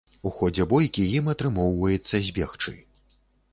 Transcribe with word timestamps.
У 0.27 0.29
ходзе 0.37 0.65
бойкі 0.71 1.03
ім 1.19 1.29
атрымоўваецца 1.35 2.25
збегчы. 2.31 2.77